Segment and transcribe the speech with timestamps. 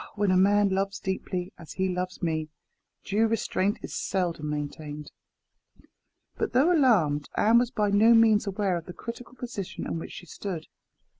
[0.03, 0.11] Ah!
[0.15, 2.49] when a man loves deeply, as he loves me,
[3.03, 5.11] due restraint is seldom maintained."
[6.37, 10.11] But though alarmed, Anne was by no means aware of the critical position in which
[10.13, 10.65] she stood.